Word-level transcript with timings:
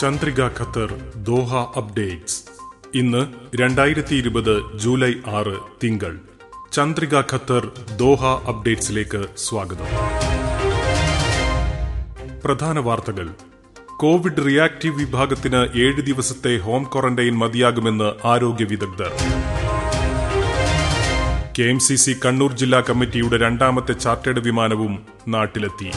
Chandrika 0.00 0.44
Qatar 0.44 0.94
Doha 1.16 1.56
updates. 1.56 2.42
ഇന്ന് 2.94 3.26
രണ്ടായിരത്തി 3.56 4.14
ഇരുപത് 4.14 4.78
ജൂലൈ 4.78 5.12
ആറ് 5.12 5.56
തിങ്കൾ. 5.84 6.18
ചന്ദ്രിക 6.72 7.14
ഖത്തർ 7.14 7.70
ദോഹ 7.96 8.24
അപ്ഡേറ്റ്സിലേക്ക് 8.24 9.26
സ്വാഗതം. 9.36 9.86
പ്രധാന 12.44 12.78
വാർത്തകൾ. 12.78 13.28
കോവിഡ് 13.96 14.46
റിയാക്റ്റീവ് 14.46 14.96
വിഭാഗത്തിന് 14.96 15.78
ഏഴ് 15.78 16.02
ദിവസത്തെ 16.02 16.56
ഹോം 16.56 16.82
ക്വാറന്റൈൻ 16.82 17.38
മതിയാകുമെന്ന് 17.38 18.26
ആരോഗ്യ 18.26 18.64
വിദഗ്ധർ. 18.64 19.12
K 21.58 21.62
M 21.62 21.78
C 21.78 21.94
C 21.94 22.16
Kannur 22.26 22.52
ജില്ലാ 22.52 22.80
കമ്മിറ്റിയുടെ 22.80 23.36
രണ്ടാമത്തെ 23.36 23.92
ചാർട്ടേഡ് 23.92 24.38
വിമാനവും 24.38 25.06
നാട്ടിലെത്തി. 25.28 25.90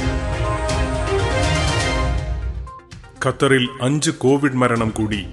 ഖത്തറിൽ 3.26 3.70
അഞ്ച് 3.82 4.12
കോവിഡ് 4.12 4.54
മരണം 4.54 4.90
കൂടി. 4.90 5.26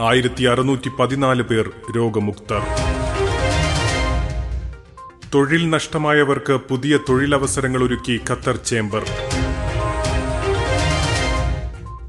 ആയിരത്തി 0.00 0.44
അറുന്നൂറ്റി 0.44 0.88
പതിനാല് 0.88 1.42
പേർ 1.42 1.70
രോഗമുക്തർ. 1.96 2.62
തൊഴിൽ 5.34 5.70
നഷ്ടമായവർക്ക് 5.70 6.52
പുതിയ 6.52 6.98
തൊഴിലവസരങ്ങൾ 7.08 7.84
ഒരുക്കി 7.84 8.20
ഖത്തർ 8.30 8.56
ചേംബർ. 8.56 9.04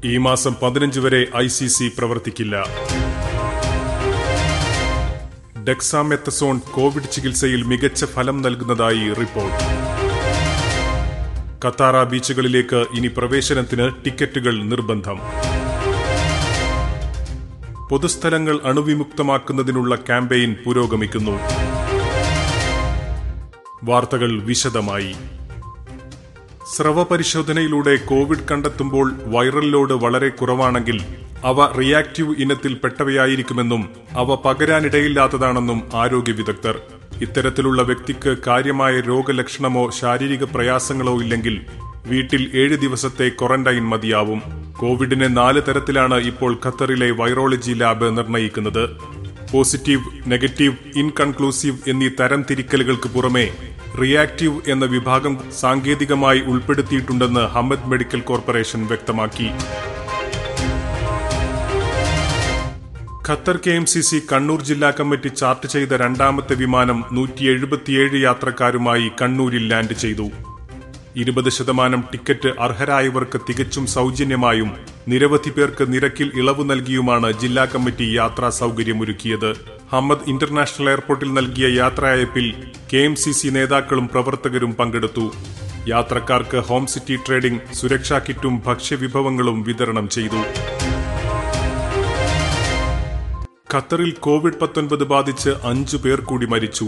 ഈ 0.04 0.16
മാസം 0.16 0.56
പതിനഞ്ച് 0.62 1.00
വരെ 1.00 1.26
ഐ 1.36 1.46
സി 1.46 1.66
സി 1.66 1.92
പ്രവർത്തിക്കില്ല. 1.98 2.66
ഡെക്സാമെത്തസോൺ 5.64 6.58
കോവിഡ് 6.58 7.10
ചികിത്സയിൽ 7.12 7.62
മികച്ച 7.62 8.04
ഫലം 8.04 8.42
നൽകുന്നതായി 8.42 9.12
റിപ്പോർട്ട്. 9.12 9.85
കത്താറ 11.64 12.04
ബീച്ചുകളിലേക്ക് 12.04 12.76
ഇനി 12.76 13.06
പ്രവേശനത്തിന് 13.06 14.04
ടിക്കറ്റുകൾ 14.04 14.62
നിർബന്ധം. 14.62 15.18
പൊതുസ്ഥലങ്ങൾ 17.90 18.60
അണുവിമുക്തമാക്കുന്നതിനുള്ള 18.64 19.94
ക്യാമ്പയിൻ 19.94 20.56
പുരോഗമിക്കുന്നു. 20.66 21.38
വാർത്തകൾ 23.84 24.42
വിശദമായി. 24.42 25.14
സ്രവ 26.76 27.02
പരിശോധനയിലൂടെ 27.02 27.96
കോവിഡ് 27.96 28.48
കണ്ടെത്തുമ്പോൾ 28.50 29.12
വൈറൽ 29.24 29.70
ലോഡ് 29.70 29.92
വളരെ 29.92 30.28
കുറവാണെങ്കിൽ 30.28 31.02
അവ 31.44 31.72
റിയാക്റ്റീവ് 31.78 32.34
ഇനത്തിൽ 32.38 32.74
പെട്ടവയായിരിക്കുമെന്നും 32.74 33.88
അവ 34.10 34.34
പകരാനിടയില്ലാത്തതാണെന്നും 34.34 35.82
ആരോഗ്യ 35.94 36.32
വിദഗ്ധർ. 36.32 36.80
ഇത്തരത്തിലുള്ള 37.20 37.82
വ്യക്തിക്ക് 37.82 38.36
കാര്യമായ 38.46 39.00
രോഗലക്ഷണമോ 39.00 39.90
ശാരീരിക 39.90 40.44
പ്രയാസങ്ങളോ 40.44 41.20
ഇല്ലെങ്കിൽ 41.20 41.66
വീട്ടിൽ 42.06 42.50
ഏഴ് 42.54 42.76
ദിവസത്തെ 42.76 43.28
ക്വാറന്റൈൻ 43.28 43.82
മതിയാവും. 43.82 44.42
കോവിഡിനെ 44.78 45.26
നാല് 45.26 45.62
തരത്തിലാണ് 45.68 46.14
ഇപ്പോൾ 46.14 46.58
ഖത്തറിലെ 46.66 47.10
വൈറോളജി 47.10 47.72
ലാബ് 47.72 48.18
നിർണയിക്കുന്നത്. 48.18 48.90
പോസിറ്റീവ് 49.52 50.02
നെഗറ്റീവ് 50.26 50.76
ഇൻകൺക്ലൂസീവ് 50.96 51.78
എന്നീ 51.88 52.08
തരം 52.20 52.44
തിരിക്കലുകൾക്ക് 52.50 53.08
പുറമെ 53.08 53.50
റിയാക്റ്റീവ് 54.02 54.60
എന്ന 54.68 54.84
വിഭാഗം 54.84 55.38
സാങ്കേതികമായി 55.60 56.40
ഉൾപ്പെടുത്തിയിട്ടുണ്ടെന്ന് 56.40 57.40
ഹമ്മദ് 57.40 57.86
മെഡിക്കൽ 57.86 58.20
കോർപ്പറേഷൻ 58.20 58.86
വ്യക്തമാക്കി. 58.86 59.50
Qatar 63.28 63.56
K 63.56 63.70
M 63.70 63.84
C 63.90 64.00
C 64.08 64.18
Kannur 64.32 64.60
ജില്ലാ 64.66 64.88
കമ്മിറ്റി 64.98 65.30
ചാർട്ട് 65.38 65.66
ചെയ്ത 65.72 65.92
രണ്ടാമത്തെ 66.02 66.54
വിമാനം 66.60 66.98
നൂറ്റി 67.16 67.44
എഴുപത്തിയേഴ് 67.52 68.18
യാത്രക്കാരുമായി 68.24 69.06
കണ്ണൂരിൽ 69.20 69.64
ലാൻഡ് 69.70 69.94
ചെയ്തു. 70.02 70.26
ഇരുപത് 71.16 71.50
ശതമാനം 71.56 72.00
ടിക്കറ്റ് 72.12 72.50
അർഹരായവർക്ക് 72.66 73.38
തികച്ചും 73.48 73.86
സൗജന്യമായും 73.94 74.70
നിരവധി 75.12 75.50
പേർക്ക് 75.56 75.86
നിരക്കിൽ 75.94 76.30
ഇളവ് 76.40 76.64
നൽകിയുമാണ് 76.70 77.30
ജില്ലാ 77.42 77.64
കമ്മിറ്റി 77.74 78.08
യാത്രാ 78.18 78.50
സൗകര്യമൊരുക്കിയത്. 78.60 79.50
ഹമ്മദ് 79.92 80.28
ഇന്റർനാഷണൽ 80.34 80.88
എയർപോർട്ടിൽ 80.94 81.32
നൽകിയ 81.38 81.68
യാത്രയപ്പിൽ 81.80 82.48
കെ 82.92 83.02
എം 83.08 83.16
സി 83.24 83.34
സി 83.40 83.50
നേതാക്കളും 83.58 84.08
പ്രവർത്തകരും 84.14 84.74
പങ്കെടുത്തു. 84.82 85.26
യാത്രക്കാർക്ക് 85.94 86.60
ഹോം 86.70 86.86
സിറ്റി 86.94 87.18
ട്രേഡിംഗ് 87.26 87.74
സുരക്ഷാ 87.80 88.20
കിറ്റും 88.28 88.56
ഭക്ഷ്യവിഭവങ്ങളും 88.68 89.62
വിതരണം 89.70 90.08
ചെയ്തു. 90.18 90.42
ഖത്തറിൽ 93.74 94.10
കോവിഡ് 94.20 94.58
പത്തൊൻപത് 94.62 95.04
ബാധിച്ച് 95.04 95.50
അഞ്ചു 95.50 95.96
പേർ 95.96 96.20
കൂടി 96.20 96.46
മരിച്ചു. 96.46 96.86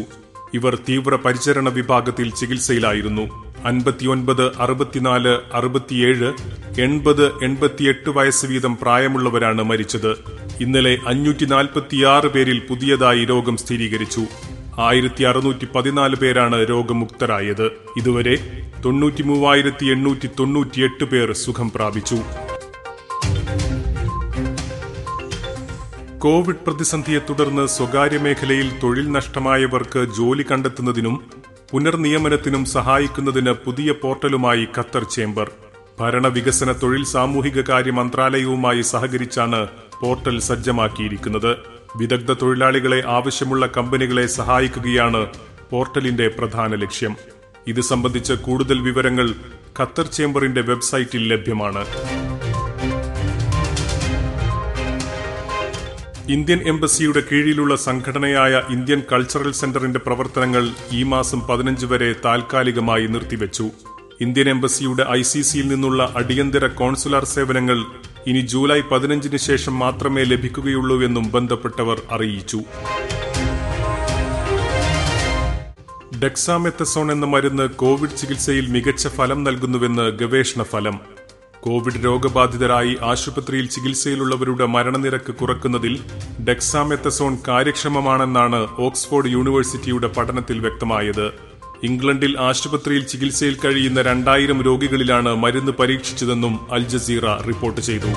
ഇവർ 0.54 0.78
തീവ്ര 0.88 1.16
പരിചരണ 1.16 1.68
വിഭാഗത്തിൽ 1.68 2.30
ചികിത്സയിലായിരുന്നു. 2.30 3.22
അൻപത്തിയൊൻപത് 3.64 4.56
അറുപത്തിനാല് 4.56 5.38
അറുപത്തിയേഴ് 5.54 6.32
എൺപത് 6.80 7.44
എൺപത്തിയെട്ട് 7.44 8.10
വയസ്സ് 8.10 8.46
വീതം 8.46 8.76
പ്രായമുള്ളവരാണ് 8.82 9.62
മരിച്ചത്. 9.62 10.12
ഇന്നലെ 10.60 10.98
അഞ്ഞൂറ്റി 11.06 11.44
നാൽപ്പത്തിയാറ് 11.44 12.26
പേരിൽ 12.26 12.62
പുതിയതായി 12.68 13.24
രോഗം 13.24 13.56
സ്ഥിരീകരിച്ചു. 13.56 14.20
ആയിരത്തി 14.80 15.22
അറുന്നൂറ്റി 15.24 15.68
പതിനാല് 15.74 16.16
പേരാണ് 16.16 16.70
രോഗമുക്തരായത്. 16.70 17.66
ഇതുവരെ 17.96 18.36
തൊണ്ണൂറ്റി 18.84 19.22
മൂവായിരത്തി 19.22 19.86
എണ്ണൂറ്റി 19.86 20.28
തൊണ്ണൂറ്റിയെട്ട് 20.38 21.04
പേർ 21.04 21.32
സുഖം 21.32 21.70
പ്രാപിച്ചു. 21.70 22.18
കോവിഡ് 26.18 26.64
പ്രതിസന്ധിയെ 26.66 27.18
തുടർന്ന് 27.18 27.66
സ്വകാര്യ 27.66 28.18
മേഖലയിൽ 28.18 28.78
തൊഴിൽ 28.82 29.12
നഷ്ടമായവർക്ക് 29.12 30.06
ജോലി 30.16 30.44
കണ്ടെത്തുന്നതിനും 30.50 31.30
പുനർനിയമനത്തിനും 31.70 32.64
സഹായിക്കുന്നതിന് 32.64 33.50
പുതിയ 33.50 33.92
പോർട്ടലുമായി 33.92 34.68
ഖത്തർ 34.78 35.04
ചേംബർ. 35.04 35.50
ഭരണവികസന 36.00 36.72
തൊഴിൽ 36.72 37.04
സാമൂഹിക 37.04 37.60
കാര്യ 37.60 37.90
മന്ത്രാലയവുമായി 37.90 38.80
സഹകരിച്ചാണ് 38.80 39.68
പോർട്ടൽ 40.00 40.38
സജ്ജമാക്കിയിരിക്കുന്നത്. 40.40 41.56
വിദഗ്ധ 41.96 42.32
തൊഴിലാളികളെ 42.32 43.02
ആവശ്യമുള്ള 43.06 43.66
കമ്പനികളെ 43.66 44.26
സഹായിക്കുകയാണ് 44.26 45.26
പോർട്ടലിന്റെ 45.70 46.28
പ്രധാന 46.28 46.74
ലക്ഷ്യം. 46.74 47.16
ഇത് 47.66 47.80
സംബന്ധിച്ച് 47.80 48.32
കൂടുതൽ 48.32 48.80
വിവരങ്ങൾ 48.80 49.34
ഖത്തർ 49.80 50.06
ചേംബറിന്റെ 50.06 50.60
വെബ്സൈറ്റിൽ 50.60 51.32
ലഭ്യമാണ്. 51.32 51.84
ഇന്ത്യൻ 56.30 56.68
എംബസിയുടെ 56.68 57.22
കീഴിലുള്ള 57.32 57.76
സംഘടനയായ 57.76 58.62
ഇന്ത്യൻ 58.70 59.02
കൾച്ചറൽ 59.12 59.52
സെന്ററിന്റെ 59.52 59.98
പ്രവർത്തനങ്ങൾ 59.98 60.68
ഈ 60.92 61.02
മാസം 61.02 61.40
പതിനഞ്ച് 61.40 61.86
വരെ 61.86 62.14
താൽക്കാലികമായി 62.24 63.06
നിർത്തിവെച്ചു. 63.06 63.70
ഇന്ത്യൻ 64.20 64.48
എംബസിയുടെ 64.48 65.06
ഐ 65.10 65.22
സി 65.22 65.40
സിയിൽ 65.40 65.68
നിന്നുള്ള 65.68 66.12
അടിയന്തര 66.16 66.66
കോൺസുലാർ 66.66 67.24
സേവനങ്ങൾ 67.24 67.78
ഇനി 68.26 68.40
ജൂലൈ 68.40 68.80
പതിനഞ്ചിന് 68.80 69.36
ശേഷം 69.36 69.78
മാത്രമേ 69.78 70.24
ലഭിക്കുകയുള്ളൂ 70.24 70.24
ലഭിക്കുകയുള്ളൂവെന്നും 70.24 71.30
ബന്ധപ്പെട്ടവർ 71.30 72.02
അറിയിച്ചു. 72.10 72.60
ഡെക്സാമെത്തസോൺ 76.18 77.12
എന്ന 77.12 77.26
മരുന്ന് 77.26 77.68
കോവിഡ് 77.68 78.16
ചികിത്സയിൽ 78.16 78.66
മികച്ച 78.66 79.08
ഫലം 79.08 79.44
നൽകുന്നുവെന്ന് 79.44 80.10
ഗവേഷണ 80.10 80.62
ഫലം 80.62 81.17
കോവിഡ് 81.62 82.04
രോഗബാധിതരായി 82.04 82.96
ആശുപത്രിയിൽ 83.02 83.68
ചികിത്സയിലുള്ളവരുടെ 83.68 84.66
മരണനിരക്ക് 84.66 85.34
കുറക്കുന്നതിൽ 85.34 86.00
ഡെക്സാമെത്തസോൺ 86.44 87.38
കാര്യക്ഷമമാണെന്നാണ് 87.48 88.66
ഓക്സ്ഫോർഡ് 88.78 89.28
യൂണിവേഴ്സിറ്റിയുടെ 89.28 90.06
പഠനത്തിൽ 90.06 90.58
വ്യക്തമായത്. 90.58 91.32
ഇംഗ്ലണ്ടിൽ 91.82 92.36
ആശുപത്രിയിൽ 92.40 93.06
ചികിത്സയിൽ 93.06 93.56
കഴിയുന്ന 93.64 94.02
രണ്ടായിരം 94.02 94.62
രോഗികളിലാണ് 94.62 95.34
മരുന്ന് 95.34 95.72
പരീക്ഷിച്ചതെന്നും 95.72 96.72
അൽ 96.72 96.88
ജസീറ 96.88 97.26
റിപ്പോർട്ട് 97.48 97.80
ചെയ്തു. 97.80 98.12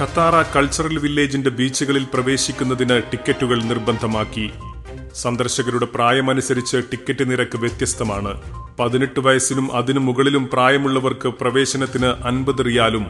ഖത്താറ 0.00 0.42
കൾച്ചറൽ 0.42 0.98
വില്ലേജിന്റെ 0.98 1.50
ബീച്ചുകളിൽ 1.50 2.06
പ്രവേശിക്കുന്നതിന് 2.14 3.02
ടിക്കറ്റുകൾ 3.12 3.62
നിർബന്ധമാക്കി. 3.62 4.50
സന്ദർശകരുടെ 5.14 5.86
പ്രായമനുസരിച്ച് 5.94 6.76
ടിക്കറ്റ് 6.76 7.30
നിരക്ക് 7.30 7.58
വ്യത്യസ്തമാണ്. 7.58 8.40
പതിനെട്ട് 8.78 9.20
വയസ്സിനും 9.20 9.76
അതിനു 9.76 9.98
മുകളിലും 9.98 10.50
പ്രായമുള്ളവർക്ക് 10.52 11.28
പ്രവേശനത്തിന് 11.28 12.06
അൻപത് 12.06 12.66
റിയാലും 12.66 13.06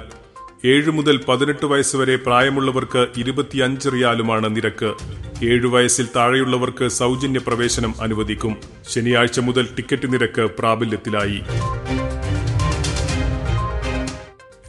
ഏഴ് 0.64 0.90
മുതൽ 0.90 1.20
പതിനെട്ട് 1.28 1.66
വയസ്സ് 1.66 1.96
വരെ 1.96 2.16
പ്രായമുള്ളവർക്ക് 2.16 3.06
ഇരുപത്തിയഞ്ച് 3.16 3.88
റിയാലുമാണ് 3.92 4.56
നിരക്ക്. 4.56 4.94
ഏഴു 5.44 5.68
വയസ്സിൽ 5.68 6.08
താഴെയുള്ളവർക്ക് 6.16 6.88
സൗജന്യ 6.88 7.38
പ്രവേശനം 7.38 7.94
അനുവദിക്കും. 8.00 8.56
ശനിയാഴ്ച 8.90 9.40
മുതൽ 9.40 9.68
ടിക്കറ്റ് 9.76 10.12
നിരക്ക് 10.12 10.50
പ്രാബല്യത്തിലായി. 10.58 11.42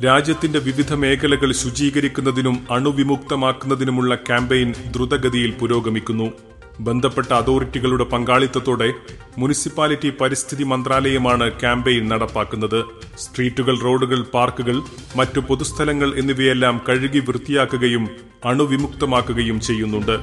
രാജ്യത്തിന്റെ 0.06 0.60
വിവിധ 0.60 0.94
മേഖലകൾ 0.94 1.52
ശുചീകരിക്കുന്നതിനും 1.52 2.68
അണുവിമുക്തമാക്കുന്നതിനുമുള്ള 2.72 4.16
ക്യാമ്പയിൻ 4.16 4.74
ദ്രുതഗതിയിൽ 4.92 5.52
പുരോഗമിക്കുന്നു. 5.52 6.32
ബന്ധപ്പെട്ട 6.80 7.34
അതോറിറ്റികളുടെ 7.34 8.04
പങ്കാളിത്തത്തോടെ 8.04 8.94
മുനിസിപ്പാലിറ്റി 9.38 10.10
പരിസ്ഥിതി 10.10 10.64
മന്ത്രാലയമാണ് 10.64 11.60
ക്യാമ്പയിൻ 11.60 12.10
നടപ്പാക്കുന്നത്. 12.10 12.84
സ്ട്രീറ്റുകൾ 13.18 13.80
റോഡുകൾ 13.80 14.22
പാർക്കുകൾ 14.24 14.82
മറ്റു 15.16 15.40
പൊതുസ്ഥലങ്ങൾ 15.40 16.20
എന്നിവയെല്ലാം 16.20 16.82
കഴുകി 16.90 17.20
വൃത്തിയാക്കുകയും 17.20 18.10
അണുവിമുക്തമാക്കുകയും 18.46 19.62
ചെയ്യുന്നുണ്ട്. 19.62 20.20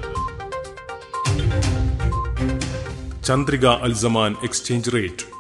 Chandrika 3.24 3.66
Al Zaman 3.66 4.36
exchange 4.42 4.90
rate. 4.94 5.38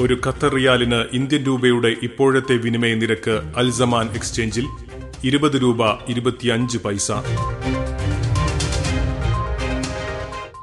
ഒരു 0.00 0.20
ഖത്തർ 0.26 0.54
റിയാലിന് 0.54 1.04
ഇന്ത്യൻ 1.12 1.44
രൂപയുടെ 1.44 1.96
ഇപ്പോഴത്തെ 2.02 2.54
വിനിമയ 2.56 2.94
നിരക്ക് 2.94 3.52
അൽസമാൻ 3.56 4.10
എക്സ്ചേഞ്ചിൽ 4.10 4.66
ഇരുപത് 5.24 5.62
രൂപ 5.62 5.92
ഇരുപത്തിയഞ്ച് 6.08 6.78
പൈസ. 6.78 7.12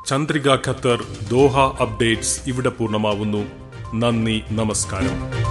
ചന്ദ്രിക 0.07 0.50
ഖത്തർ 0.50 1.03
ദോഹ 1.29 1.59
അപ്ഡേറ്റ്സ് 1.59 2.39
ഇവിടെ 2.47 2.69
പൂർണമാവുന്നു. 2.69 3.45
നന്ദി 3.95 4.44
നമസ്കാരം. 4.51 5.43